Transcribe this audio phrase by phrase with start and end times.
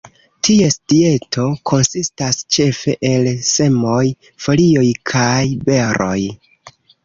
[0.47, 4.01] Ties dieto konsistas ĉefe el semoj,
[4.47, 6.19] folioj kaj beroj.